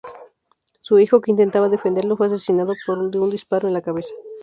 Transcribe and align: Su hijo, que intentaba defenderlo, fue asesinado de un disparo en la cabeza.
Su 0.79 0.97
hijo, 0.97 1.21
que 1.21 1.29
intentaba 1.29 1.69
defenderlo, 1.69 2.17
fue 2.17 2.25
asesinado 2.25 2.73
de 3.11 3.19
un 3.19 3.29
disparo 3.29 3.67
en 3.67 3.75
la 3.75 3.83
cabeza. 3.83 4.15